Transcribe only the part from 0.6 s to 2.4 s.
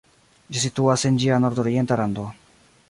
situas en ĝia nordorienta rando.